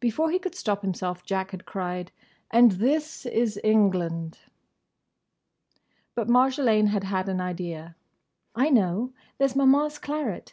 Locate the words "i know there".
8.56-9.46